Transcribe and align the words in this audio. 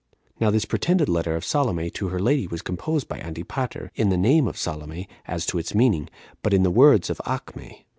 Now 0.39 0.49
this 0.49 0.65
pretended 0.65 1.07
letter 1.09 1.35
of 1.35 1.45
Salome 1.45 1.91
to 1.91 2.07
her 2.07 2.17
lady 2.17 2.47
was 2.47 2.63
composed 2.63 3.07
by 3.07 3.19
Antipater, 3.19 3.91
in 3.93 4.09
the 4.09 4.17
name 4.17 4.47
of 4.47 4.57
Salome, 4.57 5.07
as 5.27 5.45
to 5.45 5.59
its 5.59 5.75
meaning, 5.75 6.09
but 6.41 6.55
in 6.55 6.63
the 6.63 6.71
words 6.71 7.11
of 7.11 7.21
Acme. 7.23 7.85